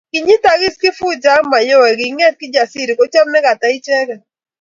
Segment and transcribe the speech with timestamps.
[0.13, 4.21] Kinyitakis Kifuja ak Mayowe kingeet Kijasiri kochob nekata icheget